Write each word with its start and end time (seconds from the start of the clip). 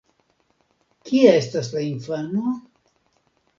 Kie 1.09 1.29
estas 1.41 1.71
la 1.77 1.85
infano? 1.91 2.57